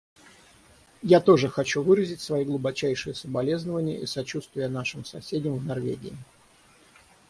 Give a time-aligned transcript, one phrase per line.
[1.03, 6.17] Я тоже хочу выразить свои глубочайшие соболезнования и сочувствие нашим соседям в Норвегии.